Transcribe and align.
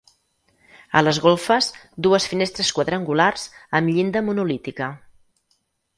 A 1.01 1.01
les 1.07 1.19
golfes, 1.25 1.67
dues 2.07 2.27
finestres 2.33 2.71
quadrangulars, 2.79 3.45
amb 3.81 3.95
llinda 3.97 4.25
monolítica. 4.31 4.89